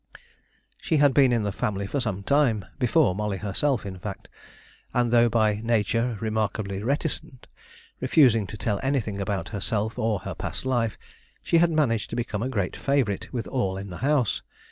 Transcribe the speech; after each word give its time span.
She 0.81 0.97
had 0.97 1.13
been 1.13 1.31
in 1.31 1.43
the 1.43 1.51
family 1.51 1.85
for 1.85 1.99
some 1.99 2.23
time; 2.23 2.65
before 2.79 3.13
Molly 3.13 3.37
herself, 3.37 3.85
in 3.85 3.99
fact; 3.99 4.29
and 4.95 5.11
though 5.11 5.29
by 5.29 5.61
nature 5.63 6.17
remarkably 6.19 6.81
reticent, 6.81 7.45
refusing 7.99 8.47
to 8.47 8.57
tell 8.57 8.79
anything 8.81 9.21
about 9.21 9.49
herself 9.49 9.99
or 9.99 10.17
her 10.21 10.33
past 10.33 10.65
life, 10.65 10.97
she 11.43 11.59
had 11.59 11.69
managed 11.69 12.09
to 12.09 12.15
become 12.15 12.41
a 12.41 12.49
great 12.49 12.75
favorite 12.75 13.31
with 13.31 13.47
all 13.47 13.77
in 13.77 13.91
the 13.91 13.97
house. 13.97 14.41